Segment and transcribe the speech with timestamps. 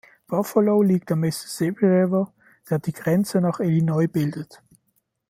[0.25, 2.33] Buffalo liegt am Mississippi River,
[2.71, 4.63] der die Grenze nach Illinois bildet.